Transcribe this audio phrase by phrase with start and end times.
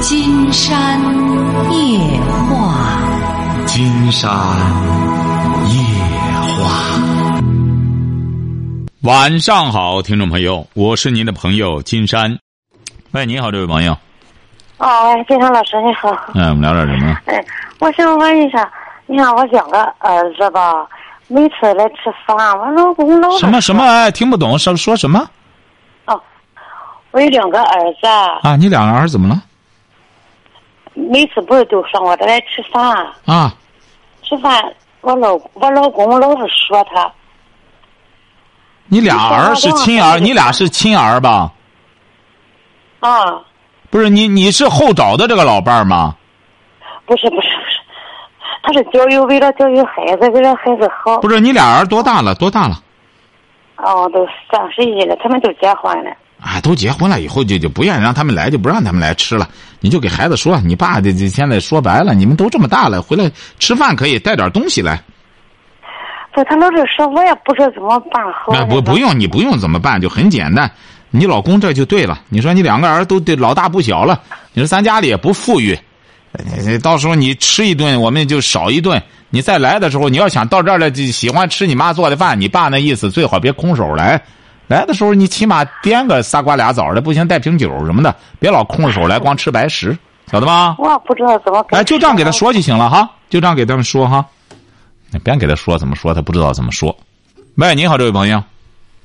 [0.00, 0.98] 金山
[1.70, 1.98] 夜
[2.48, 3.02] 话，
[3.66, 4.30] 金山
[5.68, 5.76] 夜
[6.56, 6.70] 话。
[9.02, 12.38] 晚上好，听众朋友，我是您的朋友金山。
[13.10, 13.92] 喂，你好，这位朋友。
[14.78, 16.10] 哦，金山老师你好。
[16.34, 17.14] 嗯，我们聊点什么？
[17.26, 17.44] 哎，
[17.78, 18.70] 我想问一下，
[19.06, 20.86] 你看我两个儿子吧，
[21.28, 23.84] 每次来吃饭，我老公老什么什么？
[23.84, 25.28] 哎，听不懂，说说什么？
[26.06, 26.18] 哦，
[27.10, 28.06] 我有两个儿子。
[28.42, 29.42] 啊，你两个儿子怎么了？
[31.08, 33.06] 每次不是都上我这来吃饭？
[33.26, 33.54] 啊。
[34.22, 37.10] 吃饭，我老我老公老是说他。
[38.86, 41.50] 你俩儿是亲儿，你俩是亲儿吧？
[43.00, 43.40] 啊。
[43.90, 46.14] 不是你，你是后找的这个老伴儿吗？
[47.06, 47.80] 不是不是不是，
[48.62, 51.20] 他是教育为了教育孩子，为了孩子好。
[51.20, 52.34] 不是你俩儿多大了？
[52.36, 52.76] 多大了？
[53.78, 56.10] 哦，都三十一了，他们都结婚了。
[56.40, 59.48] 啊，都结婚了以后就就不愿意让他们来，就不让他们来吃了。
[59.80, 65.02] 你就给孩子说，你爸这这现在说白了，你们都这么大了，回来吃饭可以带点东西来。
[66.32, 68.52] 不，他老是说，我也不知道怎么办好。
[68.52, 70.70] 那不不用，你不用怎么办，就很简单。
[71.10, 72.20] 你老公这就对了。
[72.28, 74.20] 你说你两个儿都对老大不小了，
[74.52, 75.76] 你说咱家里也不富裕，
[76.82, 79.02] 到时候你吃一顿，我们就少一顿。
[79.28, 84.22] 你再来的时候，你要想到这儿来，就喜欢吃你妈做的饭，你爸那意思最好别空手来。
[84.70, 89.98] 来的时候你起码掂个仨瓜俩枣的，不行带瓶酒什么的，别老空着手来，光吃白食，
[90.30, 90.76] 晓得吗？
[90.78, 91.62] 我不知道怎么。
[91.70, 94.24] 哎，就这样给他说就行了哈，就这样给他们说哈。
[95.10, 96.96] 你别给他说怎么说，他不知道怎么说。
[97.56, 98.42] 喂，你好，这位朋友。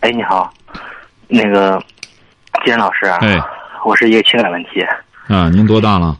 [0.02, 0.53] 哎，你好，
[1.27, 1.81] 那个。
[2.63, 3.38] 金老师啊，哎，
[3.83, 4.81] 我是一个情感问题。
[5.27, 6.17] 啊，您多大了？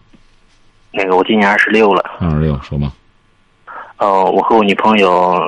[0.92, 2.04] 那个我今年二十六了。
[2.20, 2.92] 二十六，说吧。
[3.98, 5.40] 哦，我和我女朋友，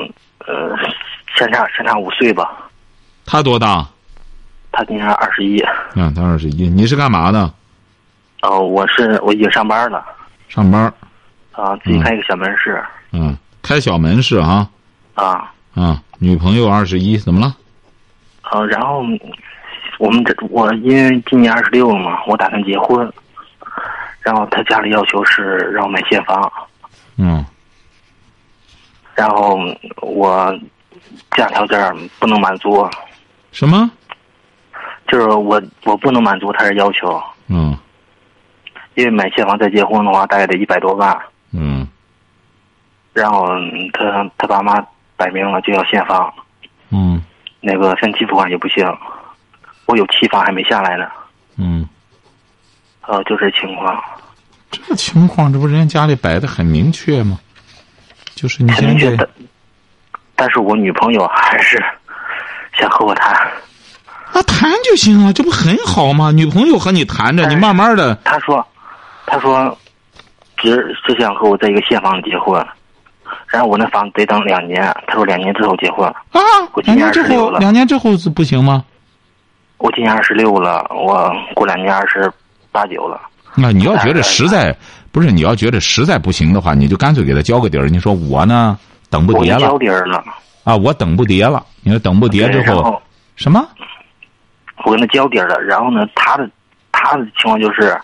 [0.48, 0.76] 呃，
[1.36, 2.67] 相差相差五岁吧。
[3.28, 3.86] 他多大？
[4.72, 5.64] 他今年二十一。
[5.94, 6.68] 嗯，他二十一。
[6.68, 7.54] 你是干嘛的？
[8.42, 10.04] 哦，我是我已经上班了。
[10.50, 10.82] 上班。
[11.52, 12.84] 啊，自己开一个小门市。
[13.12, 14.68] 嗯，开小门市啊。
[15.14, 15.54] 啊。
[15.76, 17.56] 啊，女朋友二十一，怎么了？
[18.50, 19.04] 呃，然后。
[20.00, 23.12] 我们这我因为今年二十六了嘛，我打算结婚，
[24.22, 25.42] 然后他家里要求是
[25.74, 26.54] 让我买现房，
[27.18, 27.44] 嗯，
[29.16, 29.58] 然后
[30.04, 30.56] 我
[31.36, 32.88] 家条件不能满足，
[33.58, 33.90] 什么？
[35.08, 37.76] 就是我我不能满足他的要求，嗯，
[38.94, 41.18] 因为买现房再结婚的话，大概得一百多万，
[41.54, 41.88] 嗯，
[43.14, 43.48] 然后
[43.94, 44.80] 他他爸妈
[45.16, 46.32] 摆明了就要现房，
[46.92, 47.20] 嗯，
[47.60, 48.86] 那个分期付款也不行。
[49.88, 51.08] 我有期房还没下来呢。
[51.56, 51.90] 嗯。
[53.08, 54.04] 呃，就这情况。
[54.70, 57.40] 这情况，这不人家家里摆的很明确吗？
[58.36, 59.28] 就是你现在。
[60.36, 61.84] 但是我女朋友还是
[62.78, 63.34] 想和我谈。
[64.34, 66.32] 啊，谈就行啊，这不很好吗？
[66.32, 68.14] 女朋友和你谈着，你慢慢的。
[68.24, 68.66] 他说
[69.26, 69.76] ：“他说，
[70.58, 72.64] 只只想和我在一个现房结婚，
[73.48, 74.84] 然后我那房子得等两年。
[75.08, 76.06] 他说两年之后结婚。
[76.32, 76.42] 啊，
[76.84, 78.84] 两年之后，两年之后是不行吗？”
[79.80, 82.32] 我今年二十六了，我过两年二十
[82.72, 83.22] 八九了。
[83.56, 84.76] 那你要觉得实在
[85.12, 87.88] 不是，你要觉得实在不行的话，你就干脆给他交个底儿。
[87.88, 88.78] 你说我呢，
[89.10, 89.60] 等不迭了。
[89.60, 90.24] 交底儿了。
[90.68, 91.66] 啊，我等不迭了。
[91.82, 93.02] 你说等不迭之后，
[93.38, 93.66] 什么？
[94.84, 96.50] 我跟他交底儿了，然后呢，他的
[96.92, 97.98] 他的情况就是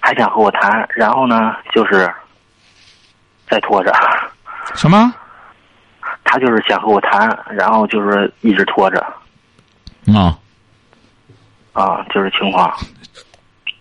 [0.00, 2.12] 还想和我谈，然后呢，就是
[3.48, 3.92] 再拖着。
[4.74, 5.14] 什么？
[6.24, 8.98] 他就是想和我谈，然后就是一直拖着。
[10.12, 10.36] 啊。
[11.74, 12.76] 啊，就是情况。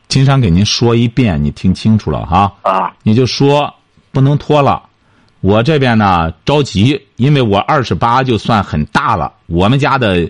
[0.07, 2.53] 金山给您说一遍，你听清楚了哈。
[2.62, 2.94] 啊。
[3.02, 3.74] 你就说
[4.12, 4.87] 不能拖了，
[5.42, 10.30] 我这边呢着急，因为我二十八就算很大了，我们家的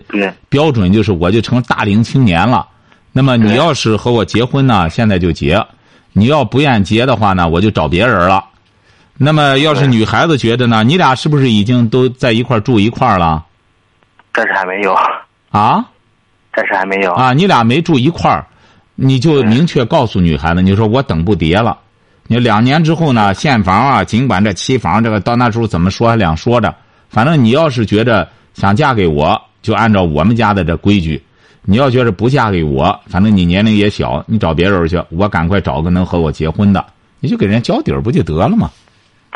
[0.49, 2.67] 标准就是我就成大龄青年了。
[3.11, 5.59] 那么你要是和我结婚呢，现在就结；
[6.13, 8.43] 你要不愿结的话呢，我就找别人了。
[9.17, 13.43] 那么要是女孩子觉得呢，你俩是不是已经都在一块住一块了？
[14.33, 14.95] 暂时还没有。
[15.49, 15.83] 啊？
[16.53, 17.33] 暂时还没有啊！
[17.33, 18.45] 你俩没住一块儿，
[18.95, 21.77] 你就明确告诉女孩子，你说我等不迭了。
[22.27, 26.73] 你两年之后呢，现房啊，尽管这期房这个到那时候怎么说还两说着。
[27.09, 31.17] 反正你要是觉得想嫁给我，就按照我们家的这规矩；
[31.63, 36.85] 你要觉得不嫁给我，反正你年龄也小，你找别人去，我赶快找个能和我结婚的，
[37.21, 38.69] 你就给人家交底儿不就得了吗？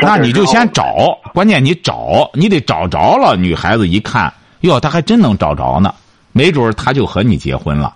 [0.01, 3.37] 那你就先找，关键你找，你得找着了。
[3.37, 5.93] 女孩子一看，哟，她还真能找着呢。
[6.33, 7.93] 没准她就和你结婚了，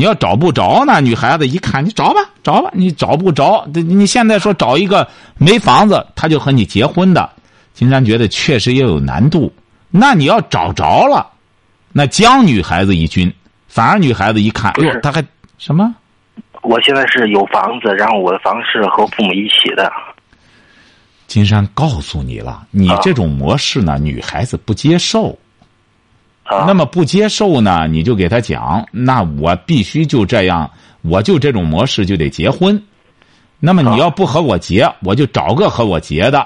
[0.00, 0.98] 你要找不着呢？
[0.98, 5.06] 女孩子一看，你找吧，找吧，你找不着，你现在说找一个
[5.36, 7.28] 没房子，他就和你结婚的，
[7.74, 9.52] 金山觉得确实也有难度。
[9.90, 11.26] 那你要找着了，
[11.92, 13.30] 那将女孩子一军，
[13.68, 15.22] 反而女孩子一看，哎呦，他还
[15.58, 15.94] 什么？
[16.62, 19.92] 我现在是有房子，然后我的房是和父母一起的。
[21.26, 25.38] 金山告诉你了，你啊这种模式呢，女孩子不接受。
[26.50, 30.68] 啊，那么不接受呢，你就给他讲，那我必须就这样，
[31.02, 32.82] 我就这种模式就得结婚。
[33.60, 36.40] 那么你要不和我结，我就找个和我结的。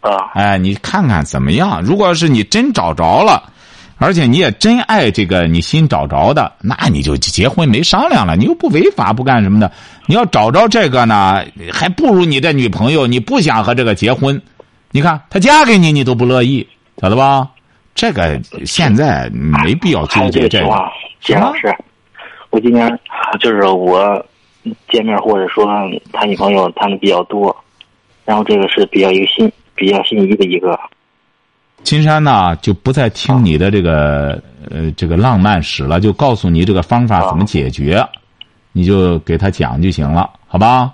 [0.00, 1.80] 啊哎，你看看怎么样？
[1.82, 3.52] 如果要是你真找着了，
[3.98, 8.34] 而且你也真爱这个你新找着的，那你就结婚没商量了。
[8.34, 9.70] 你又不违法不干什么的，
[10.06, 13.06] 你要找着这个呢，还不如你这女朋友。
[13.06, 14.42] 你不想和这个结婚，
[14.90, 16.66] 你看她嫁给你，你都不乐意，
[17.00, 17.48] 晓得吧？
[17.94, 20.92] 这个现在没必要纠结这个这个情况，。
[21.20, 21.72] 金老师，
[22.50, 22.98] 我今天
[23.38, 24.24] 就是我
[24.88, 25.66] 见面或者说
[26.12, 27.54] 谈女朋友谈的比较多，
[28.24, 30.78] 然后这个是比较一个心比较心仪的一个。
[31.82, 34.40] 金山呢就不再听你的这个
[34.70, 38.04] 呃这个浪漫史了，就告诉你这个方法怎么解决，
[38.72, 40.92] 你就给他讲就行了，好吧？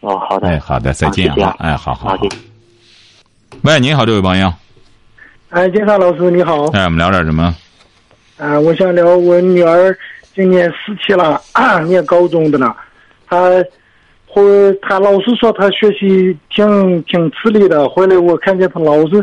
[0.00, 0.48] 哦，好的。
[0.48, 1.32] 哎，好的，再见。
[1.34, 2.16] 哈哎，好好。
[3.62, 4.52] 喂，你好，这位朋友，
[5.52, 7.54] 哎，金山老师你好，哎，我们聊点什么？
[8.38, 9.94] 啊，我想聊我女儿
[10.34, 11.38] 今年十七了，
[11.84, 12.74] 念高中的呢，
[13.28, 13.62] 她
[14.26, 14.42] 回
[14.80, 19.16] 她老师说她学习挺挺吃力的，回来我看见她老是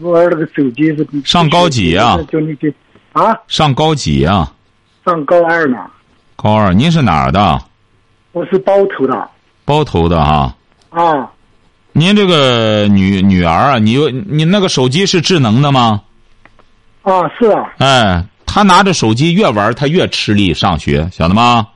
[0.00, 2.72] 玩那个手机是上高几啊就那个
[3.12, 4.50] 啊，上高几啊？
[5.04, 5.76] 上高二呢，
[6.34, 7.60] 高二，您是哪儿的？
[8.32, 9.28] 我是包头的
[9.66, 10.54] 包头的哈。
[10.88, 11.30] 啊，
[11.92, 16.02] 您这个女女儿啊，你有你那个手机是智能的吗？
[17.02, 21.66] 啊是啊哎，她拿着手机越玩，她越吃力上学，晓得吗？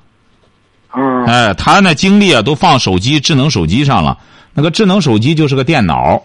[0.94, 4.16] 嗯哎，她那精力啊都放手机、智能手机上了。
[4.54, 6.22] 那个智能手机就是个电脑，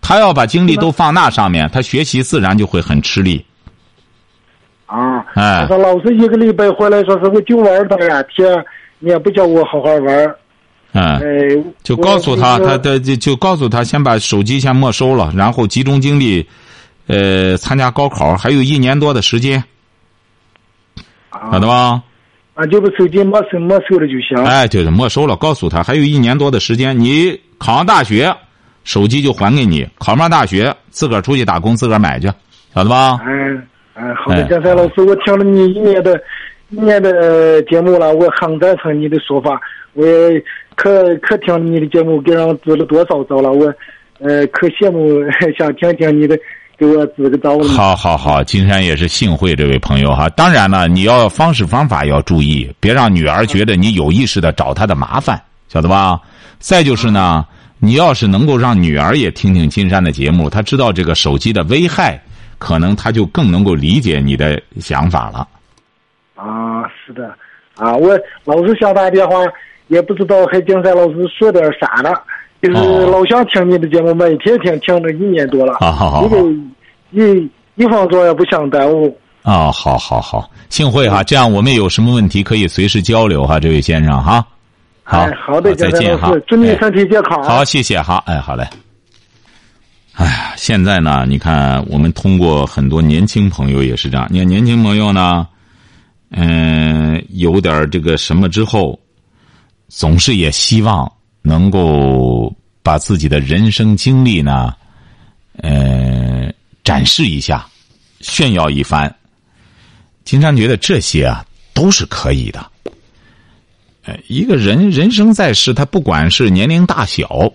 [0.00, 3.44] 她要把精力都放那上面，她学习自然就会很吃力。
[4.86, 8.64] 啊，哎她说老是一个礼拜回来说是我就玩他俩天，
[9.00, 10.34] 你也不叫我好好玩，
[10.94, 16.46] 嗯，哎，就告诉她，我她的就就告诉他，先把手机先没收了，然后集中精力，
[17.08, 19.62] 呃，参加高考，还有一年多的时间，
[21.50, 22.00] 晓得吧？
[22.54, 24.38] 啊，就把手机没收没收了就行。
[24.44, 28.32] 哎，就是，没收了，告诉他还有一年多的时间，你考上大学，
[28.84, 32.28] 手机就还给你；考不上大学，自个儿出去打工，自个儿买去，
[32.72, 33.18] 晓得吧？
[33.26, 33.32] 哎
[33.94, 36.16] 哎，好的哎，江山老师，我听了你一年的
[36.70, 39.60] 一年的节目了，我很赞成你的说法，
[39.94, 40.40] 我也
[40.74, 43.66] 可可听了你的节目，给人支了多少招了，我
[44.18, 45.20] 呃可羡慕，
[45.58, 46.38] 想听听你的，
[46.76, 47.68] 给我支个招了。
[47.68, 50.28] 好好好，金山也是幸会这位朋友哈。
[50.30, 56.20] 当然了，你要方式方法要注意，别让女儿觉得你有意识的找她的麻烦，晓得吧？
[56.58, 57.46] 再就是呢，
[57.78, 62.20] 你要是能够让女儿也听听金山的节目，她知道这个手机的危害，
[62.58, 65.46] 可能她就更能够理解你的想法了。
[66.34, 67.34] 啊，是的，
[67.76, 69.36] 啊，我老是想打电话，
[69.88, 72.12] 也不知道和金山老师说点啥了，
[72.62, 76.26] 就是哦老想听你的节目，每天听，听了一年多了，好好好
[77.10, 79.16] 一一一分钟也不想耽误。
[79.42, 84.46] 啊，好好好，幸会哈，这样我们有什么问题可以随时交流哈，这位先生哈。
[85.02, 87.48] 好，哎，好的，再见哈祝你哎身体健康啊。
[87.56, 88.66] 好，谢谢哈，哎，好嘞。
[90.14, 94.26] 哎呀，现在呢，你看，我们通过很多年轻朋友也是这样。
[94.30, 95.46] 你看，年轻朋友呢，
[96.30, 98.98] 嗯、有点这个什么之后，
[99.88, 101.10] 总是也希望
[101.42, 104.74] 能够把自己的人生经历呢，
[105.58, 107.66] 呃，展示一下，
[108.20, 109.14] 炫耀一番。
[110.24, 112.70] 经常觉得这些啊都是可以的。
[114.02, 117.52] 呃，一个人人生在世，他不管是年龄大小，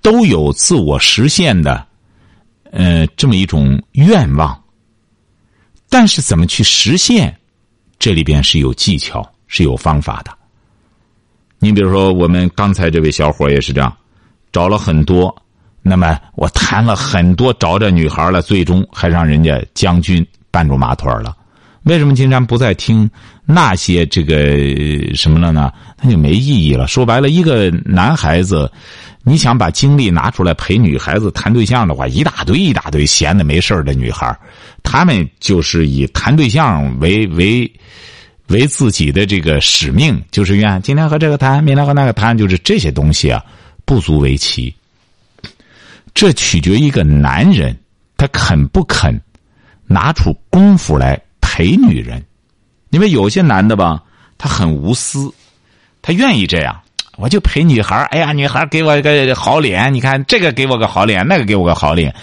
[0.00, 1.86] 都有自我实现的，
[2.72, 4.58] 呃，这么一种愿望。
[5.88, 7.38] 但是怎么去实现，
[7.98, 10.41] 这里边是有技巧，是有方法的。
[11.64, 13.96] 你比如说，我们刚才这位小伙也是这样，
[14.50, 15.32] 找了很多，
[15.80, 21.36] 那么我谈了很多，找着女孩了，最终还让人家将军绊住马腿了。
[21.84, 23.08] 为什么金山不再听
[23.46, 25.72] 那些这个什么了呢？
[26.02, 26.88] 那就没意义了。
[26.88, 28.68] 说白了，一个男孩子，
[29.22, 34.36] 你想把精力拿出来陪女孩子谈对象的话，一大堆一大堆闲的没事的女孩
[34.82, 37.72] 他，们就是以谈对象为为
[38.48, 43.42] 为自己的这个使命，就是愿今天和这个谈，明天和那个谈，就是这些东西啊，
[43.84, 44.74] 不足为奇。
[46.14, 47.74] 这取决于一个男人
[48.18, 49.18] 他肯不肯
[49.86, 52.22] 拿出功夫来陪女人，
[52.90, 54.02] 因为有些男的吧，
[54.36, 55.32] 他很无私，
[56.02, 56.78] 他愿意这样，
[57.16, 62.14] 我就陪女孩哎呀，女孩给我一个好脸，你看这个给我个好脸，那个给我个好脸，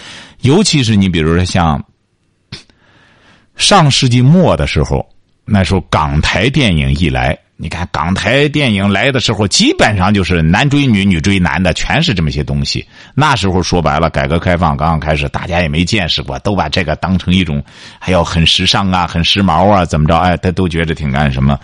[0.42, 1.84] 尤其是你比如说像
[3.56, 5.06] 上世纪末的时候，
[5.52, 12.86] 那时候港台电影一来，你看港台电影来的时候，基本上就是男追女，女追男的，全是这么些东西。
[13.16, 17.60] 那时候说白了，改革开放刚刚开始，大家也没见识过，都把这个当成一种
[17.98, 20.16] 还要很时尚啊、很时髦啊，怎么着？
[20.16, 21.58] 哎，他都觉得挺干什么。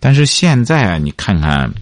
[0.00, 1.72] 但是现在，你看看，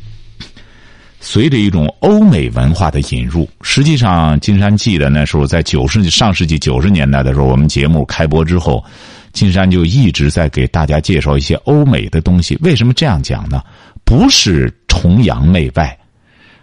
[1.20, 8.84] 随着一种欧美文化的引入，实际上，金山记得那时候在九十上世纪九十年代的时候，我们节目开播之后。
[9.36, 12.58] 金山就一直在给大家介绍一些欧美的东西。
[12.62, 13.62] 为什么这样讲呢？
[14.02, 15.94] 不是崇洋媚外，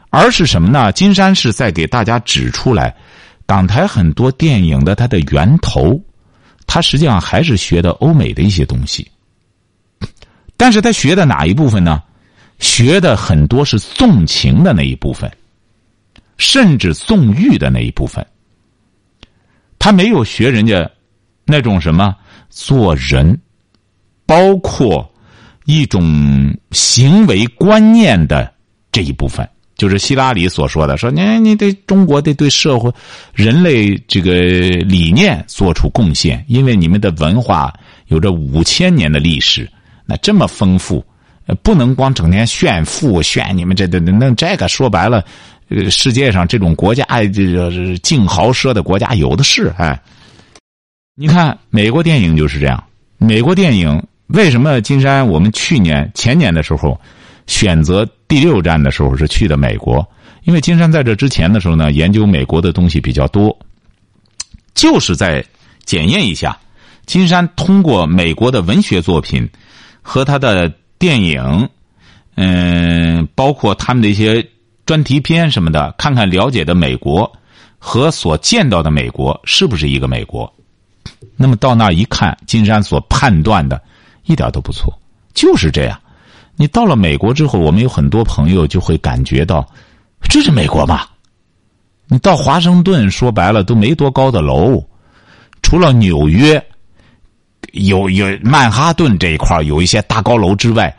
[0.09, 0.91] 而是什么呢？
[0.91, 2.95] 金山是在给大家指出来，
[3.45, 6.01] 港台很多电影的它的源头，
[6.65, 9.07] 它实际上还是学的欧美的一些东西。
[10.57, 12.01] 但是他学的哪一部分呢？
[12.57, 15.31] 学的很多是纵情的那一部分，
[16.39, 18.25] 甚至纵欲的那一部分。
[19.77, 20.89] 他没有学人家
[21.45, 22.15] 那种什么。
[22.55, 23.35] 做人，
[24.27, 25.11] 包括
[25.65, 28.53] 一种行为观念的
[28.91, 32.93] 这一部分，就是希拉里所说的：“说你你对中国得对社会、
[33.33, 34.33] 人类这个
[34.85, 37.73] 理念做出贡献，因为你们的文化
[38.07, 39.67] 有着五千年的历史，
[40.05, 41.03] 那这么丰富，
[41.63, 45.25] 不能光整天炫富炫你们这的那这个说白了，
[45.69, 49.99] 呃，世界上这种国家这个竞豪奢的国家有的是，哎。”
[51.15, 52.83] 你看，美国电影就是这样。
[53.19, 55.27] 美国电影为什么金山？
[55.27, 56.99] 我们去年、前年的时候
[57.45, 60.03] 选择第六站的时候是去的美国，
[60.43, 63.55] 因为金山在这之前的时候呢，研究美国的东西比较多，
[64.73, 65.45] 就是在
[65.85, 66.57] 检验一下
[67.05, 69.47] 金山通过美国的文学作品
[70.01, 70.67] 和他的
[70.97, 71.69] 电影，
[72.37, 74.43] 嗯，包括他们的一些
[74.83, 77.31] 专题片什么的，看看了解的美国
[77.77, 80.51] 和所见到的美国是不是一个美国。
[81.35, 83.81] 那么到那一看，金山所判断的，
[84.25, 84.93] 一点都不错，
[85.33, 85.99] 就是这样。
[86.55, 89.67] 你到了美国之后，我们有很多朋友就会感觉到，
[90.21, 91.07] 这是美国吗？
[92.07, 94.83] 你到华盛顿，说白了都没多高的楼，
[95.61, 96.63] 除了纽约
[97.71, 100.95] 有有曼哈顿这一块有一些大高楼之外，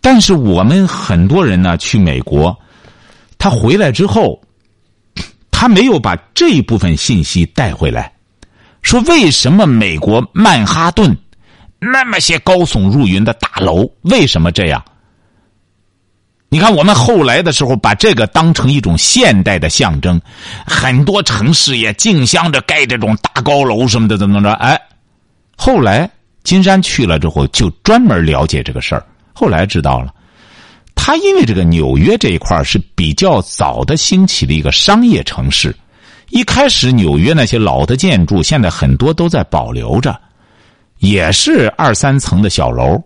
[0.00, 2.58] 但是我们很多人呢去美国，
[3.38, 4.40] 他回来之后，
[5.50, 8.12] 他没有把这一部分信息带回来。
[8.84, 11.16] 说为什么美国曼哈顿
[11.80, 13.90] 那么些高耸入云的大楼？
[14.02, 14.84] 为什么这样？
[16.50, 20.20] 你看，我们后来的时候把这个当成一种现代的象征，
[20.66, 24.52] 很多城市也竞相着盖这种大高楼什么的，怎么着？
[24.52, 24.80] 哎，
[25.56, 26.08] 后来
[26.44, 29.04] 金山去了之后，就专门了解这个事儿。
[29.32, 30.14] 后来知道了，
[30.94, 35.74] 他因为这个纽约这一块是比较早的兴起的一个商业城市。
[36.34, 40.20] 一开始，纽约那些老的建筑，现在很多都在保留着，
[40.98, 43.00] 也是二三层的小楼。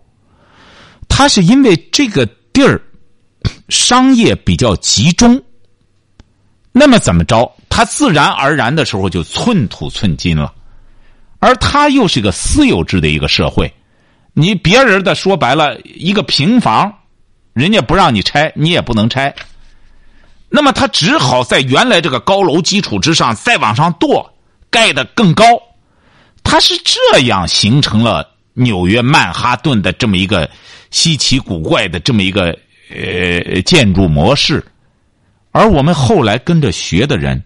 [1.07, 2.81] 它是因为这个地儿
[3.67, 5.39] 商业比较集中，
[6.71, 7.55] 那么怎么着？
[7.69, 10.51] 它自然而然的时候就寸土寸金了。
[11.37, 13.71] 而它又是个私有制的一个社会，
[14.33, 16.91] 你别人的说白了，一个平房，
[17.53, 19.35] 人家不让你拆，你也不能拆。
[20.49, 24.27] 那么他只好在原来这个高楼基础之上再往上垛，
[24.69, 25.43] 盖得更高。
[26.43, 30.49] 他是这样形成了纽约曼哈顿的这么一个
[30.89, 32.57] 稀奇古怪的这么一个
[32.89, 34.65] 呃建筑模式。
[35.51, 37.43] 而我们后来跟着学的人，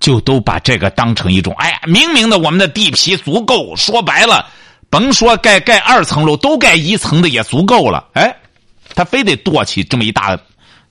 [0.00, 4.46] 就都把这个当成一种，哎呀，明明的我们的地皮足够，说白了，
[4.90, 8.08] 甭说盖盖二层楼，都盖一层的也足够了。
[8.14, 8.34] 哎，
[8.94, 10.36] 他非得垛起这么一大。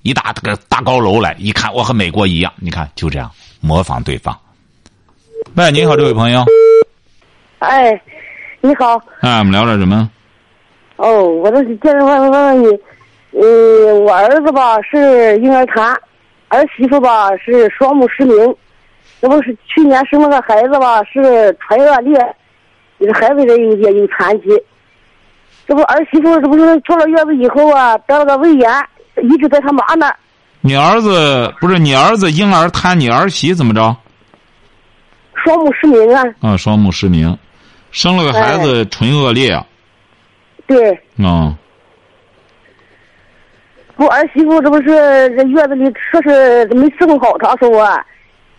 [0.03, 4.37] 一大这个大高楼来，一看我和美国一样，你看就这样模仿对方。
[5.55, 6.45] 喂，你好，这位朋友。
[7.59, 7.99] 哎，
[8.61, 9.01] 你好。
[9.21, 10.09] 哎，我们聊点什么？
[10.97, 12.67] 哦，我这是接着问问问你，
[13.31, 15.93] 呃，我儿子吧是婴儿残，
[16.47, 18.55] 儿媳妇吧是双目失明，
[19.21, 21.21] 这不是去年生了个孩子吧是
[21.59, 22.35] 唇腭裂，
[22.99, 24.47] 这孩子也有也有残疾，
[25.67, 28.71] 这不儿媳妇这不是坐了月子以后啊得了个胃炎。
[29.24, 30.15] 一直在他妈那儿。
[30.62, 33.95] 你儿子不是你儿子婴儿瘫，你儿媳怎么着？
[35.36, 36.24] 双目失明啊！
[36.41, 37.38] 啊，双目失明，
[37.91, 39.57] 生了个孩子唇腭裂。
[40.65, 40.91] 对。
[41.24, 41.55] 啊。
[43.95, 44.86] 我儿媳妇这不是
[45.36, 47.88] 这月子里说是没伺候好她，说我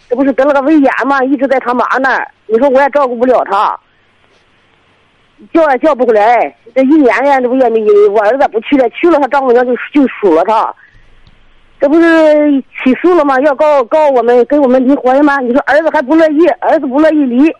[0.09, 2.27] 这不是得了个胃炎嘛，一直在他妈那儿。
[2.47, 3.79] 你说我也照顾不了她，
[5.53, 6.55] 叫也叫不回来。
[6.75, 7.81] 这一年呀，这不也没
[8.11, 10.75] 我儿子不去了，去了他丈母娘就就数了他，
[11.81, 13.41] 这不是起诉了吗？
[13.41, 15.39] 要告告我们跟我们离婚吗？
[15.41, 17.53] 你说儿子还不乐意，儿子不乐意离。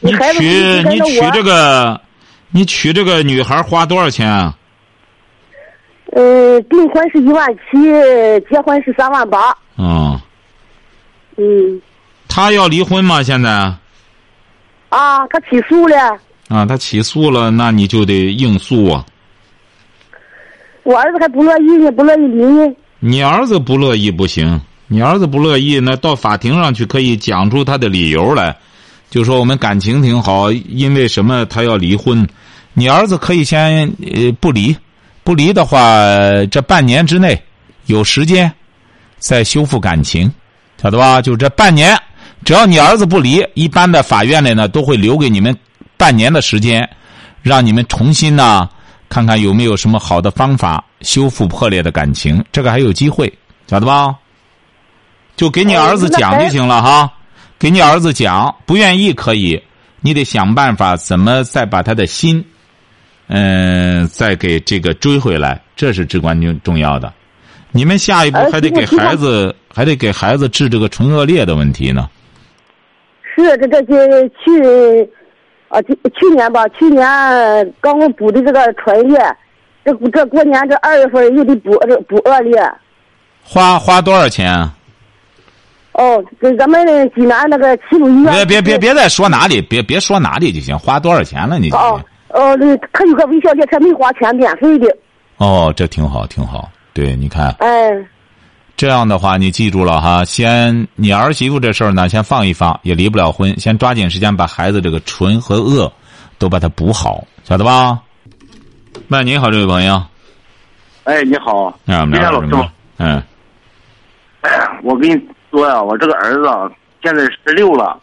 [0.00, 0.48] 你娶
[0.88, 2.00] 你娶这个，
[2.50, 4.56] 你娶这个女孩花多少钱啊？
[6.12, 7.78] 呃，订婚是一万七，
[8.50, 9.56] 结婚是三万八。
[9.78, 10.18] 嗯，
[11.36, 11.80] 嗯，
[12.28, 13.22] 他要离婚吗？
[13.22, 13.50] 现在？
[14.88, 16.18] 啊，他起诉了，
[16.50, 19.06] 啊，他起诉了，那你就得应诉啊。
[20.82, 22.74] 我儿子还不乐意呢，不乐意离呢。
[22.98, 28.56] 你儿子不乐意不行，你儿子不乐意，那到法庭上去可以讲出他的理由来，
[29.10, 32.26] 就说我们感情挺好，因为什么他要离婚？
[32.72, 34.76] 你儿子可以先呃不离，
[35.22, 35.80] 不离的话，
[36.50, 37.40] 这半年之内
[37.86, 38.50] 有时间
[39.18, 40.28] 再修复感情，
[40.82, 41.22] 晓得吧？
[41.22, 41.96] 就这半年，
[42.44, 45.56] 只要你儿子不离，一般的法院里呢都会留给你们
[46.00, 46.88] 半年的时间，
[47.42, 48.66] 让你们重新呢
[49.10, 53.30] 看看有没有什么好的方法修复破裂的感情，这个还有机会，
[53.66, 54.16] 晓得吧？
[55.36, 57.12] 就给你儿子讲就行了哈，
[57.58, 59.62] 给你儿子讲，不愿意可以，
[60.00, 62.42] 你得想办法怎么再把他的心，
[63.28, 67.12] 嗯、再给这个追回来，这是至关重重要的。
[67.72, 72.08] 你们下一步还得给孩子，还得给孩子治这个唇腭裂的问题呢。
[73.36, 75.10] 是这这这去，
[75.70, 77.04] 啊，去去年吧，去年
[77.80, 79.18] 刚补的这个唇裂，
[79.84, 82.60] 这这过年这二月份又得补这补二裂。
[83.42, 84.74] 花花多少钱啊？
[85.92, 86.84] 哦，跟咱们
[87.14, 88.32] 济南那个齐鲁医院。
[88.32, 94.96] 别别别别再说哪里，别别说哪里就行，花多少钱了你就哦哦，对，他有个微笑列车没花钱，免费的。
[95.36, 96.68] 哦，这挺好，挺好。
[96.92, 97.90] 对，你看哎，
[98.80, 105.92] 这样的话，你记住了哈，先你儿媳妇这事儿呢，先放一放，也离不了婚，先抓紧时间把孩子这个唇和腭
[106.38, 108.00] 都把它补好，晓得吧？
[109.08, 110.02] 喂，你好，这位朋友，
[111.04, 112.70] 哎，你好，哎，我们李老师？
[112.96, 113.22] 嗯，
[114.82, 116.66] 我跟你说呀，我这个儿子啊
[117.02, 118.00] 现在十六了，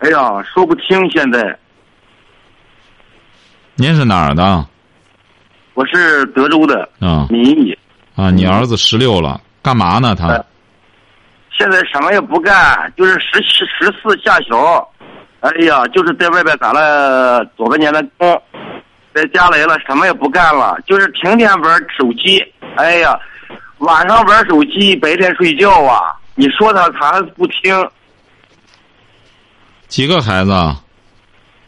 [0.00, 1.58] 哎呀，说不清现在。
[3.74, 4.66] 您是哪儿的？
[5.72, 7.74] 我是德州的嗯民意，
[8.18, 10.16] 啊，你儿子十六了，干嘛呢？
[10.16, 10.44] 他哎
[11.56, 14.88] 现在什么也不干，就是十七、十四下小，
[15.40, 18.42] 哎呀，就是在外边打了多少年的工，
[19.14, 22.44] 在家来了什么也不干了，就是天天玩手机，
[22.76, 23.16] 哎呀，
[23.78, 26.00] 晚上玩手机，白天睡觉啊。
[26.34, 27.88] 你说他，他还不听，
[29.88, 30.80] 几个孩子啊？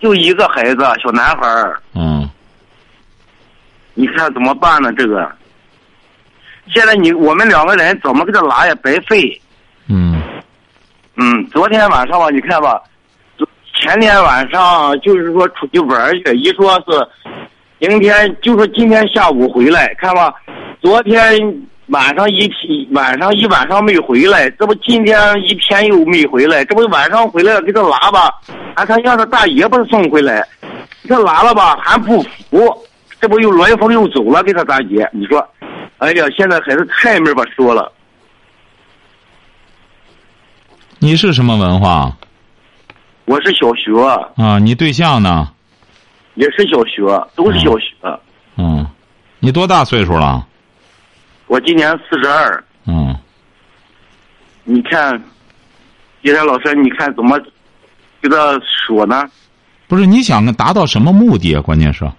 [0.00, 2.28] 就一个孩子，小男孩儿嗯，
[3.94, 4.92] 你看怎么办呢？
[4.92, 5.30] 这个，
[6.68, 9.40] 现在你我们两个人怎么给他拉也白费。
[9.88, 10.20] 嗯，
[11.16, 12.80] 嗯，昨天晚上吧，你看吧，
[13.36, 20.32] 昨前天晚上就是说出去玩去，一说是明天，就说今天下午回来，看吧，
[20.80, 21.22] 昨天
[21.86, 28.30] 晚上一天晚上一晚上没回来，这不今天一天又没回来，这不晚上回来了，给他拉吧，
[28.76, 30.46] 还他让他大爷把他送回来，
[31.02, 32.72] 给他拉了吧，还不服，
[33.20, 35.44] 这不又乱风又走了，给他大姐，你说，
[36.00, 37.92] 哎呀，现在孩子太没法说了。
[40.98, 42.16] 你是什么文化
[43.26, 43.92] 我是小学，
[44.36, 44.58] 啊？
[44.58, 45.52] 你对象呢？
[46.34, 47.02] 也是小学，
[47.36, 47.94] 都是小学。
[48.56, 48.86] 嗯，
[49.40, 50.46] 你多大岁数了？
[51.46, 53.14] 我今年四十二，嗯，
[54.64, 55.22] 你看，
[56.22, 57.38] 叶山老师，你看怎么
[58.22, 59.30] 跟他说呢？
[59.86, 61.60] 不是你想达到什么目的啊？
[61.60, 62.10] 关键是，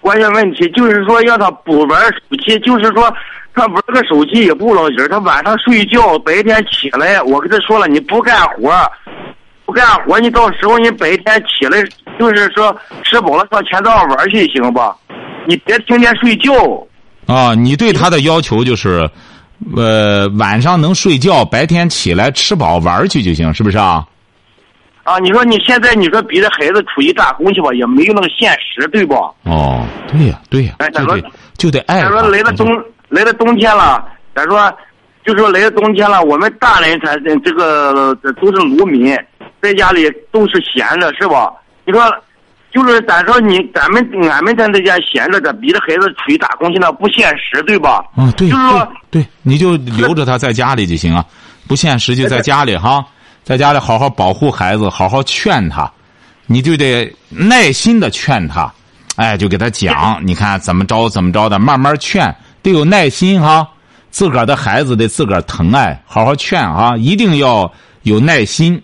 [0.00, 3.12] 关键问题就是说让他不玩手机，就是说
[3.54, 8.72] 他玩个手机也不老实，他晚上睡觉，白天起来，我跟他说了，你不干活，
[9.66, 11.82] 不干活，你到时候你白天起来，
[12.18, 14.96] 就是说吃饱了上前道玩去行吧？
[15.46, 16.52] 你别天天睡觉。
[17.26, 19.08] 啊，你对他的要求就是，
[19.76, 24.06] 呃，晚上能睡觉，白天起来吃饱玩去就行，是不是啊？
[25.08, 29.14] 啊，你说你现在你说逼着孩子出去打工去吧，也没有那个现实，对不？
[29.44, 31.18] 哦，对呀、对呀、哎他说
[31.56, 32.20] 就得爱他他。
[32.20, 32.68] 说来了冬
[33.08, 34.70] 来了冬天了，咱说
[35.24, 39.16] 就说来了冬天了，我们大人才这个这都是农民，
[39.62, 41.50] 在家里都是闲着，是吧？
[41.86, 42.02] 你说
[42.70, 48.04] 就是咱说你咱们俺们在在家闲着，的逼着孩子出去打工去那不现实，对吧？
[48.14, 51.24] 啊，对就是说对对，你就留着他在家里就行啊，
[51.66, 53.02] 不现实就在家里哈，
[53.48, 55.90] 在家里好好保护孩子，好好劝他，
[56.44, 58.70] 你就得耐心的劝他，
[59.16, 63.66] 哎，就给他讲， 你看怎么着怎么着的，慢慢劝，得有耐心哈。
[64.10, 68.78] 自个儿的孩子得自个儿疼爱，好好劝啊，一定要有耐心。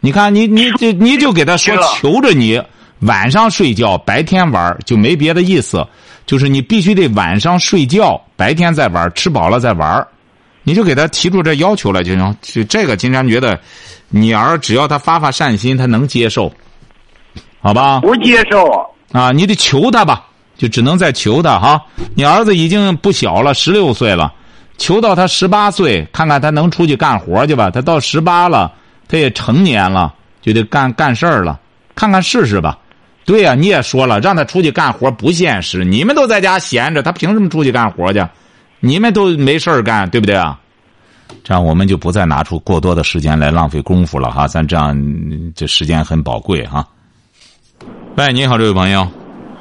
[0.00, 2.60] 你看，你你就你就给他说求着你
[3.02, 5.86] 晚上睡觉，白天玩就没别的意思，
[6.26, 10.08] 就是你必须得晚上睡觉，白天再玩，吃饱了再玩儿
[10.64, 12.36] 你就给他提出这要求来就行。
[12.40, 13.58] 就这个，金山觉得，
[14.08, 16.52] 你儿只要他发发善心，他能接受。
[17.60, 18.00] 好吧？
[18.00, 18.66] 不接受。
[19.12, 20.24] 啊，你得求他吧，
[20.56, 21.80] 就只能再求他哈。
[22.14, 24.32] 你儿子已经不小了，十六岁了，
[24.78, 27.70] 求到他十八岁，看看他能出去干活去吧。
[27.70, 28.72] 他到十八了，
[29.06, 31.60] 他也成年了，就得干干事儿了，
[31.94, 32.78] 看看试试吧。
[33.24, 35.84] 对呀、你也说了，让他出去干活不现实。
[35.84, 38.20] 你们都在家闲着，他凭什么出去干活去？
[38.84, 40.58] 你们都没事儿干，对不对啊？
[41.44, 44.48] 这样我们就不再拿出过多的时间来浪费功夫了哈。
[44.48, 46.84] 咱这样嗯这时间很宝贵哈。
[48.16, 49.06] 喂，你好，这位朋友。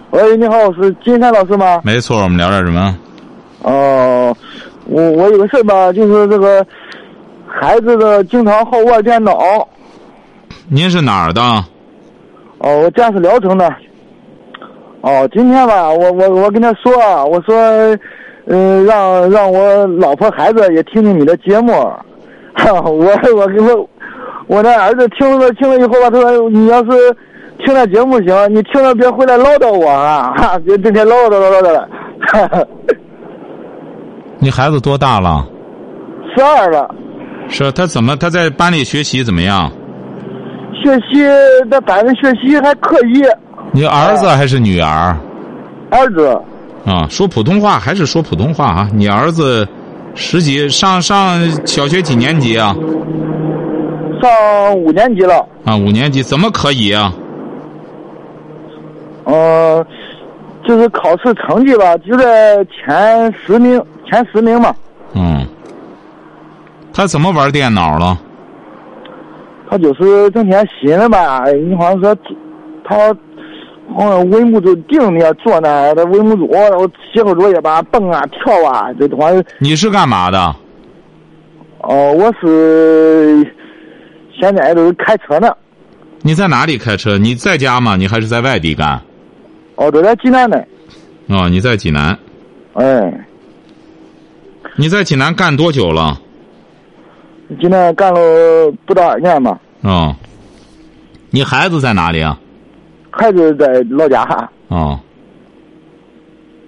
[0.09, 1.81] 喂，你好，是金山老师吗？
[1.83, 2.97] 没错，我们聊点什么？
[3.61, 4.35] 哦、
[4.85, 6.65] 我我有个事儿吧，就是这个
[7.47, 9.37] 孩子的经常好玩电脑。
[10.67, 11.41] 您是哪儿的？
[12.57, 13.71] 哦，我家是聊城的。
[15.01, 17.53] 哦，今天吧，我我我跟他说啊，我说，
[18.47, 21.71] 嗯、让让我老婆孩子也听听你的节目。
[22.53, 23.89] 哈，我我跟我
[24.47, 26.91] 我的儿子听了听了以后吧，他说你要是
[27.65, 31.89] 听了节目行，你听了别回来唠叨我啊，哈，别整天唠叨唠叨的。
[32.27, 32.63] 哈哈，
[34.39, 35.47] 你孩子多大了？
[36.35, 36.93] 十二了，
[37.47, 38.15] 是他怎么？
[38.17, 39.71] 他在班里学习怎么样？
[40.83, 41.23] 学习
[41.69, 43.23] 在班里学习还可以，
[43.71, 45.15] 你儿子还是女儿？
[45.91, 46.39] 儿子
[46.85, 48.89] 啊，说普通话还是说普通话啊？
[48.93, 49.67] 你儿子
[50.15, 52.75] 十几上上小学几年级啊？
[54.21, 55.45] 上五年级了。
[55.65, 57.13] 啊，五年级怎么可以啊？
[59.25, 59.85] 呃，
[60.67, 64.73] 就是考试成绩吧，就在前十名，前十名嘛。
[65.13, 65.45] 嗯，
[66.91, 68.17] 他怎么玩电脑了？
[69.69, 72.15] 他就是整天寻思吧，你好像说
[72.83, 73.15] 他
[73.93, 80.55] 好像文物组定的坐那，他文物组然后写个作业吧，蹦啊跳啊，这东西你是干嘛的？
[81.79, 83.45] 哦，我是
[84.39, 85.49] 现在都是开车呢，
[86.21, 87.17] 你在哪里开车？
[87.17, 87.95] 你在家吗？
[87.95, 89.01] 你还是在外地干？
[89.75, 90.57] 哦，都在济南呢，
[91.27, 92.17] 哦，你在济南。
[92.73, 93.25] 哎，
[94.75, 96.19] 你在济南干多久了？
[97.59, 100.15] 济南干了不到二年吧，哦，
[101.31, 102.39] 你孩子在哪里啊？
[103.11, 104.49] 孩子在老家。
[104.69, 104.99] 哦，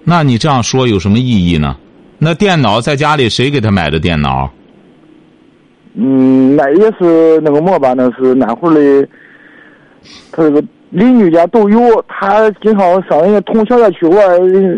[0.04, 1.76] 那你这样说有什么意义呢？
[2.18, 4.50] 那电脑在家里谁给他买的电脑？
[5.94, 9.08] 嗯，那也是那个么吧，那是那会儿的，
[10.32, 14.26] 他这个邻居家都有，他经常上人家同学家去玩，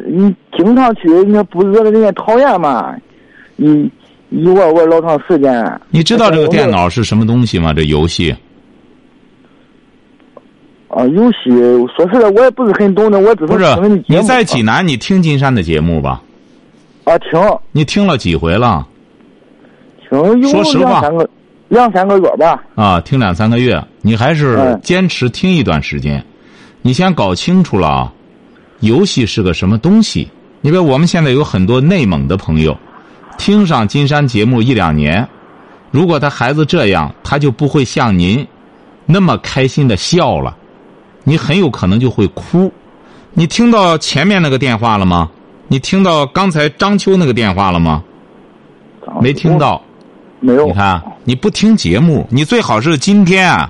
[0.07, 2.95] 你经常去，人家不惹得人家讨厌嘛，
[3.57, 3.91] 一
[4.31, 5.81] 一玩玩老长时间。
[5.91, 7.73] 你知道这个电脑是什么东西吗？
[7.73, 8.35] 这游戏？
[10.89, 11.51] 啊，游戏
[11.97, 16.23] 说实在，我也不是很懂的，我只不是听人节目你在济南，你听金山的节目吧？
[17.05, 17.41] 啊，听
[17.73, 18.87] 你听了几回了？
[20.09, 21.31] 听有说实话两三个
[21.69, 22.63] 两三个月吧。
[22.77, 26.25] 啊，听两三个月，你还是嗯坚持听一段时间。
[26.83, 28.13] 你先搞清楚了啊，
[28.81, 30.29] 游戏是个什么东西。
[30.63, 32.77] 因为我们现在有很多内蒙的朋友，
[33.39, 35.29] 听上金山节目一两年，
[35.93, 38.45] 如果他孩子这样，他就不会像您
[39.05, 40.57] 那么开心的笑了，
[41.29, 42.73] 你很有可能就会哭。
[43.35, 45.29] 你听到前面那个电话了吗？
[45.67, 48.01] 你听到刚才张秋那个电话了吗？
[49.21, 49.83] 没听到。
[50.39, 50.69] 没有。
[50.69, 53.69] 你看，你不听节目，你最好是今天啊，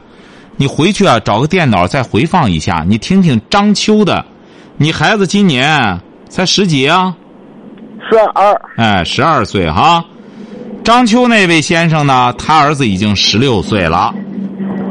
[0.57, 4.23] 你回去啊找个电脑再回放一下，你听听张秋的。
[4.77, 7.17] 你孩子今年才十几啊？
[8.11, 8.61] 十二。
[8.77, 10.05] 哎，十二岁哈。
[10.85, 14.15] 张秋那位先生呢，他儿子已经十六岁了，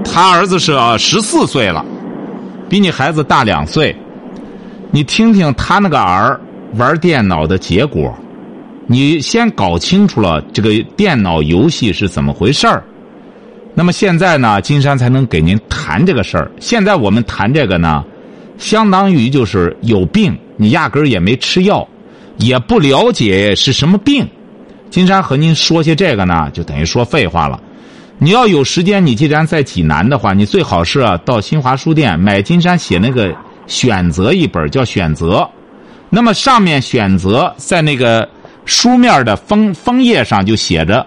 [0.04, 1.86] 他儿子是十四岁了，
[2.70, 3.96] 比你孩子大两岁。
[4.92, 6.40] 你听听他那个儿
[6.76, 8.18] 玩电脑的结果。
[8.88, 12.84] 你先搞清楚了这个电脑游戏是怎么回事儿，
[13.74, 16.52] 那么现在呢，金山才能给您谈这个事儿。
[16.60, 18.06] 现在我们谈这个呢，
[18.60, 21.88] 相当于就是有病，你压根儿也没吃药，
[22.38, 24.28] 也不了解是什么病。
[24.92, 27.60] 金山和您说些这个呢，就等于说废话了。
[28.18, 33.36] 你要有时间，你既然在济南的话，你最好是到新华书店买金山写那个
[33.68, 35.40] 选择一本，叫《选择》。
[36.10, 38.28] 那么上面选择在那个。
[38.68, 41.06] 书面的封封页上就写着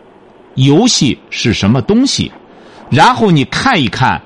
[0.56, 2.32] “游戏是什么东西”，
[2.88, 4.18] 然后你看一看，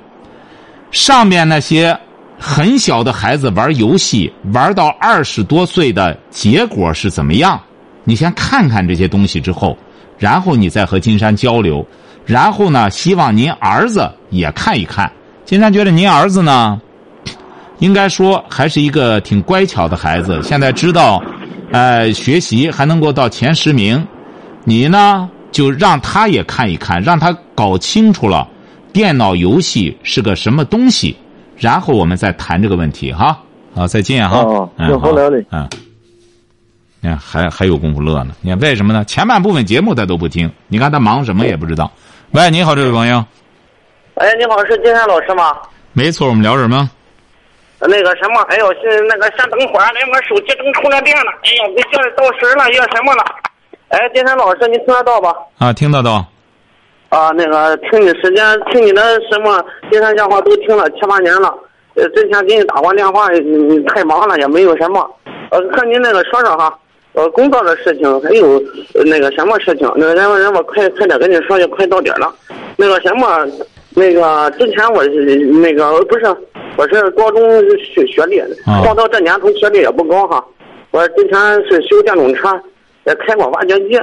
[0.93, 1.99] 上面那些
[2.39, 7.61] 很小的孩子玩游戏玩到二十多岁的结果是怎么样？
[8.05, 9.77] 你先看看这些东西之后，
[10.19, 11.87] 然后你再和金山交流，
[12.27, 15.11] 然后呢，希望您儿子也看一看。
[15.45, 16.81] 金山觉得您儿子呢，
[17.79, 21.23] 应该说还是一个挺乖巧的孩子，现在知道。
[21.71, 24.03] 呃，学习还能够到前十名，
[24.65, 28.49] 你呢就让他也看一看，让他搞清楚了
[28.91, 31.15] 电脑游戏是个什么东西，
[31.59, 33.39] 然后我们再谈这个问题哈。
[33.75, 34.39] 好，再见哈。
[34.39, 35.69] 哦嗯，行好嘞嘞嗯。
[37.01, 38.35] 你看，还还有功夫乐呢。
[38.41, 39.05] 你看为什么呢？
[39.05, 41.91] 前半部分节目他都不听，你看他忙什么也不知道。
[42.33, 43.25] 喂，你好，这位朋友。
[44.15, 45.57] 哎，你好，是金山老师吗？
[45.93, 46.91] 没错，我们聊什么？
[47.81, 51.31] 那个什么，哎呦，是那个先等会儿，连我手机正充着电呢。
[51.45, 53.25] 哎呦，我现在到时了，要什么了？
[53.91, 55.33] 哎，金山老师，你听得到吧？
[55.59, 56.27] 啊，听得到。
[57.11, 61.55] 啊，那个听你时间，听你的什么金山讲话都听了七八年了。
[61.95, 65.09] 呃，之前给你打过电话，你你太忙了，也没有什么。
[65.51, 66.79] 呃，和您那个说说哈，
[67.15, 68.63] 呃，工作的事情，还有
[68.95, 72.33] 呃那个什么事情，那个人人我快快点跟你说，也快到点了。
[72.77, 73.47] 那个什么，
[73.97, 76.27] 那个之前我是那个不是，
[76.77, 80.45] 我是高中学学历，啊报到这年头学历也不高哈。
[80.93, 82.49] 我之前是修电动车，
[83.05, 83.99] 也开过挖掘机。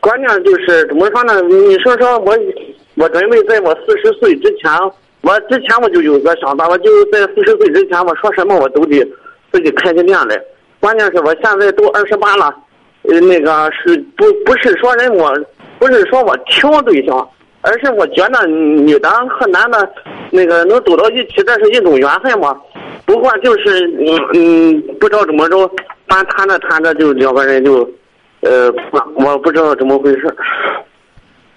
[0.00, 1.40] 关键就是怎么说呢？
[1.42, 2.38] 你说说我，
[2.94, 4.70] 我准备在我四十岁之前，
[5.22, 9.04] 我之前我就有个想法，我就在四十岁之前，我说什么我都得
[9.50, 10.40] 自己开个店来。
[10.84, 12.54] 关键是我现在都二十八了，
[13.04, 15.34] 呃，那个是不不是说人我，
[15.78, 17.26] 不是说我挑对象，
[17.62, 19.90] 而是我觉得女的和男的，
[20.30, 22.54] 那个能走到一起，这是一种缘分嘛。
[23.06, 25.66] 不过就是嗯嗯，不知道怎么着，
[26.06, 27.90] 反正谈着谈着就两个人就，
[28.40, 28.70] 呃，
[29.14, 30.36] 我不知道怎么回事。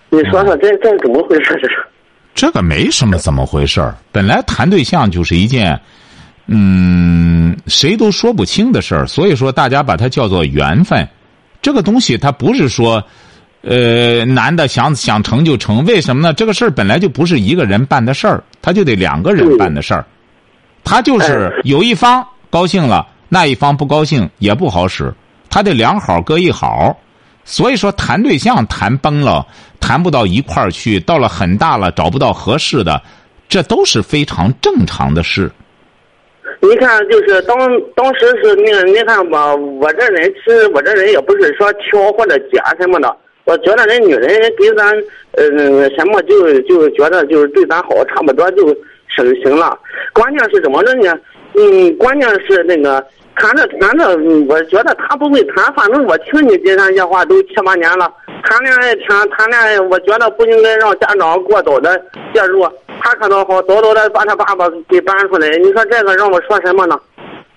[0.08, 1.54] 你说说这这怎么回事？
[1.62, 1.86] 这是？
[2.34, 3.82] 这个没什么怎么回事。
[4.10, 5.78] 本来谈对象就是一件，
[6.48, 11.08] 嗯，谁都说不清的事儿，所以说大家把它叫做缘分。
[11.62, 13.04] 这个东西它不是说，
[13.62, 16.34] 呃，男的想想成就成，为什么呢？
[16.34, 20.06] 这个事儿本来就不是一个人办的事儿，他就得两个人办的事儿。
[20.84, 25.14] 他就是有一方高兴了，那一方不高兴也不好使，
[25.50, 26.98] 他得两好搁一好。
[27.44, 29.46] 所以说谈对象谈崩了，
[29.82, 33.02] 谈不到一块儿去，到了很大了找不到合适的，
[33.50, 35.52] 这都是非常正常的事。
[36.60, 37.56] 你看，就是当
[37.96, 43.16] 当时是那个，你看吧，我这人其实我这人也不是说挑或者拣什么的，
[43.46, 44.92] 我觉得人女人给咱
[45.34, 48.76] 呃什么就就觉得就是对咱好，差不多就
[49.08, 49.78] 省行了。
[50.14, 51.18] 关键是怎么着呢？
[51.56, 53.04] 嗯，关键是那个
[53.36, 54.18] 谈着谈着，
[54.50, 58.12] 我觉得他不会谈，反正我听你金山讲话都七八年了，
[58.44, 61.98] 谈恋爱谈谈恋爱，我觉得不应该让家长过早的
[62.34, 62.68] 介入。
[63.02, 66.98] 他可能好早早的把他爸爸给搬出来，你说这个让我说什么呢？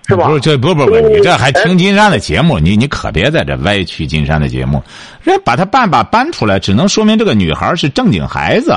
[0.07, 0.27] 是吧？
[0.27, 4.81] 不是这不不不，嗯你这还哎听金山的节目，你你可别在这歪曲金山的节目。
[5.23, 8.73] 人把他爸爸搬出来，只能说明这个女孩是正经孩子，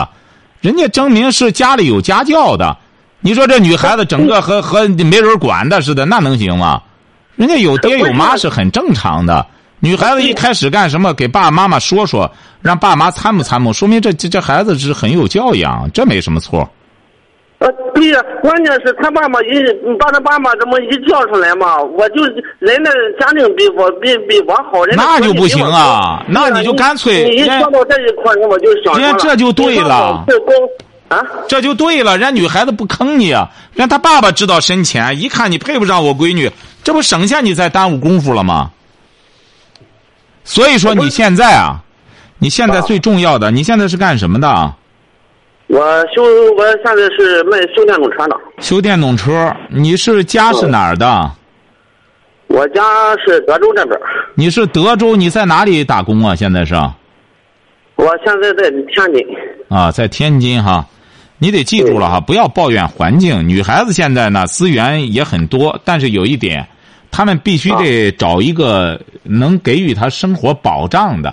[0.61, 2.77] 人家证明是家里有家教的。
[3.21, 6.81] 你说这女孩子整个和和没人管的似的，那能行吗？
[7.37, 9.45] 人家有爹有妈是很正常的。
[9.85, 12.31] 女孩子一开始干什么，给爸爸妈妈说说，
[12.63, 16.67] 让爸妈参谋参谋，说明这这这孩子是很有教养，这没什么错。
[17.59, 22.25] 呃，对呀、关键是他爸爸一把他爸爸这么一叫出来嘛，我就
[22.61, 30.25] 人的家庭比我比比我好，人那就不行啊那你就干脆你一人说到这一块儿，我就想人家这就对了
[31.09, 36.51] 啊，这就对了，人家女孩子不坑你啊，人家他爸爸知道深浅，一看你配不上我闺女，
[36.83, 38.71] 这不省下你再耽误功夫了吗？
[40.45, 41.83] 所以说你现在啊，
[42.39, 44.75] 你现在最重要的，你现在是干什么的？
[45.67, 45.81] 我
[46.15, 46.23] 修
[46.57, 49.51] 我现在是卖修电动车的，修电动车。
[49.71, 51.33] 你是家是哪儿的？
[52.49, 52.83] 我家
[53.25, 53.99] 是德州这边，
[54.35, 55.17] 你是德州？
[55.17, 56.37] 你在哪里打工啊？
[56.37, 56.75] 现在是？
[57.97, 59.27] 我现在在天津。
[59.69, 60.87] 啊，在天津哈，
[61.39, 63.49] 你得记住了哈，不要抱怨环境。
[63.49, 66.69] 女孩子现在呢资源也很多，但是有一点，
[67.15, 71.33] 她们必须得找一个能给予他生活保障的。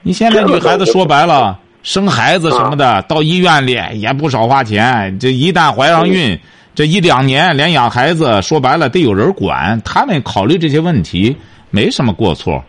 [0.00, 5.18] 你现在女孩子说白了，生孩子什么的，到医院里也不少花钱。
[5.18, 6.38] 这一旦怀上孕，
[6.72, 9.82] 这一两年连养孩子，说白了得有人管。
[9.84, 11.36] 他们考虑这些问题
[11.70, 12.62] 没什么过错。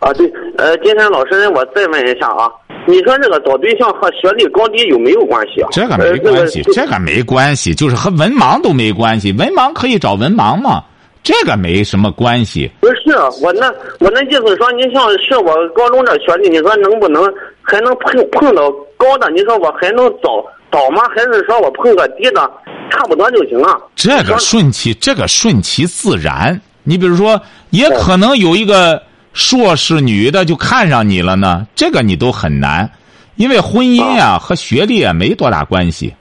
[0.00, 2.50] 啊，对，呃，金山老师，我再问一下啊，
[2.84, 5.68] 你说这个找对象和学历高低有没有关系啊？
[5.70, 9.30] 这个没关系，这个没关系，就是和文盲都没关系。
[9.32, 10.82] 文盲可以找文盲嘛，
[11.28, 12.70] 这个没什么关系。
[12.80, 17.22] 不是我那我那意思说，你像是我高中这学历，你说能不能
[17.60, 19.28] 还能碰碰到高的？
[19.32, 21.02] 你说我还能找找吗？
[21.14, 22.50] 还是说我碰个低的，
[22.90, 23.78] 差不多就行了？
[23.94, 26.58] 这个顺其这个顺其自然。
[26.82, 27.38] 你比如说，
[27.68, 29.02] 也可能有一个
[29.34, 32.90] 硕士女的就看上你了呢，这个你都很难，
[33.36, 36.14] 因为婚姻啊和学历啊没多大关系。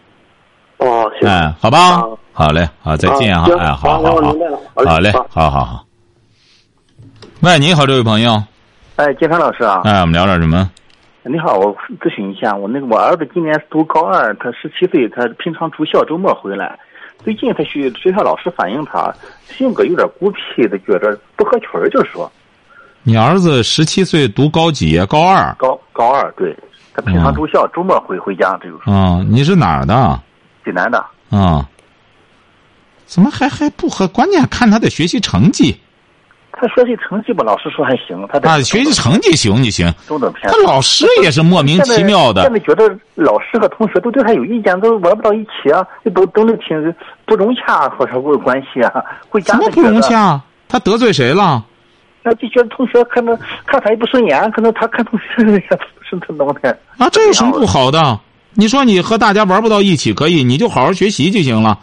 [0.80, 2.04] 哦，行，嗯，好吧啊，
[2.38, 5.84] 好嘞，好，再见哈，啊哎，好好好好我明白了，好嘞好好，好。
[7.42, 8.44] 喂，你好，这位朋友，
[8.96, 10.70] 哎，金山老师啊，哎，我们聊点什么？
[11.24, 16.78] 你好，我咨询一下，我那个我儿子今年读高二，他十七岁，他平常住校，周末回来，
[17.24, 19.12] 最近他学学校老师反映他
[19.48, 22.32] 性格有点孤僻的，觉着不合群儿，就是说。
[23.02, 25.04] 你儿子十七岁读高几？
[25.08, 25.56] 高二。
[25.58, 26.56] 高高二，对。
[26.94, 28.92] 他平常住校，周末回回家，这就是。
[28.92, 30.22] 啊，你是哪儿的？
[30.64, 31.04] 济南的。
[31.32, 31.68] 啊。
[33.08, 34.08] 怎么还还不合？
[34.10, 35.76] 关键看他的学习成绩。
[36.52, 38.28] 他学习成绩吧，老师说还行。
[38.32, 39.94] 他啊，学习成绩行就行。
[40.08, 40.52] 中等偏。
[40.52, 42.42] 他老师也是莫名其妙的。
[42.42, 42.84] 现在觉得
[43.16, 46.94] 老师和同学都对他有意见，都玩不到一起啊，都都能挺
[47.26, 48.92] 不融洽，或者有关系啊。
[49.30, 50.42] 回家怎么不融洽？
[50.68, 51.64] 他得罪谁了？
[52.24, 55.64] 那就觉得同学可能看他也不顺眼，可能他看同学是
[56.20, 56.78] 他弄的。
[56.98, 58.20] 啊，这有什么不好的？
[58.56, 61.78] 你说你和大家玩不到一起可以，你就好好学习就行了。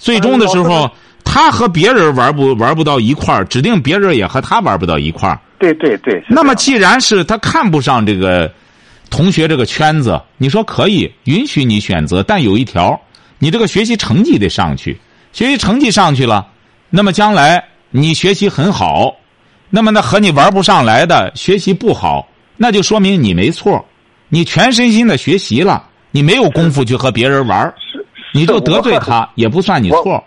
[0.00, 0.90] 最终的时候，
[1.22, 5.38] 他和别人玩不玩不到一块儿，指定别人也和他玩不到一块儿。
[5.58, 6.22] 对对对。
[6.28, 8.50] 那么既然是他看不上这个
[9.10, 12.98] 同学这个圈子，你说可以允许你选择，但有一条，
[13.38, 14.98] 你这个学习成绩得上去。
[15.32, 16.46] 学习成绩上去了，
[16.88, 19.14] 那么将来你学习很好。
[19.68, 23.86] 那么，那和你玩不上来的学习不好，那就说明你没错，
[24.28, 27.72] 你全身心的学习了，你没有功夫去和别人玩，
[28.32, 30.22] 你就得罪他也不算你错。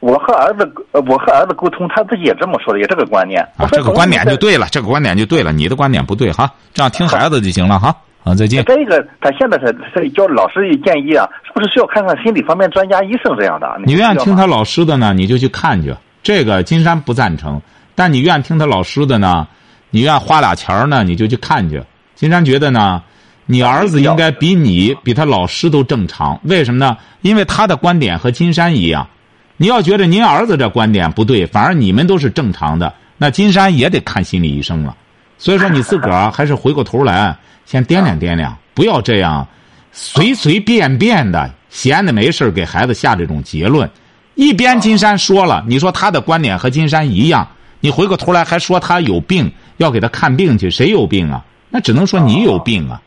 [0.00, 3.40] 我和儿子，我和儿子沟通，他自己也这么说的，也这个观念。
[3.56, 7.94] 啊，这个观点就对了，这个观点就对了，你的观点不对哈，这样听孩子就行了哈。
[8.22, 8.64] 啊，再见。
[8.64, 13.66] 再一个，他现在是是叫老师建议啊，是不是需要看看心理方面专家、医生这样的？
[13.84, 15.94] 你愿意听他老师的呢，你就去看去。
[16.22, 17.60] 这个金山不赞成。
[17.94, 19.48] 但你愿意听他老师的呢？
[19.90, 21.02] 你愿意花俩钱儿呢？
[21.02, 21.82] 你就去看去。
[22.14, 23.02] 金山觉得呢，
[23.46, 26.38] 你儿子应该比你比他老师都正常。
[26.42, 26.96] 为什么呢？
[27.22, 29.08] 因为他的观点和金山一样。
[29.56, 34.94] 你要觉得您儿子这观点不对，反而你们都是正常的，那金山也得看心理医生了。
[35.38, 39.46] 所以说，你自个儿还是回过头来先掂量掂量，不要这样
[39.92, 43.88] 随随便便的闲的没事给孩子下这种结论。
[44.34, 47.48] 一边金山说了，你说他的观点和金山一样。
[47.80, 51.42] 你回过头来还说他有病，要给他看病去，谁有病啊？
[51.70, 53.00] 那只能说你有病啊，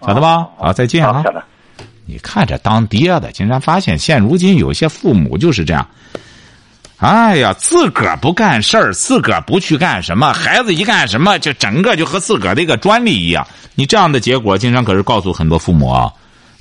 [0.00, 0.46] 晓得吧？
[0.58, 1.24] 好，再见啊！
[2.04, 5.86] 你看这当爹的，竟然发现现如今有些父母就是这样。
[6.98, 13.46] 哎呀，自个儿不干事儿，自个儿不去干什么，孩子一干什么，就整个就和自个儿的一个专利一样。
[13.74, 16.10] 你这样的结果，经常可是告诉很多父母啊，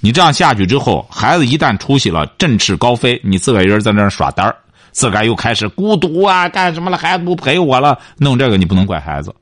[0.02, 4.56] 你这样下去之后，孩子一旦出息了，振翅高飞，你自个儿一人在那儿耍单儿。
[4.92, 6.98] 自个儿又开始孤独啊，干什么了？
[6.98, 9.34] 孩子不陪我了，弄这个你不能怪孩子。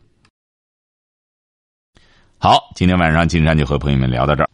[2.43, 4.49] 好，今天晚上金山就和朋友们聊到这儿。